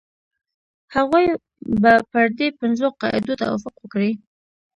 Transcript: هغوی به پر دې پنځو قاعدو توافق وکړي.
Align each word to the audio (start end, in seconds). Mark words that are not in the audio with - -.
هغوی 0.95 1.25
به 1.81 1.93
پر 2.11 2.25
دې 2.37 2.47
پنځو 2.59 2.87
قاعدو 3.01 3.33
توافق 3.41 3.73
وکړي. 3.79 4.11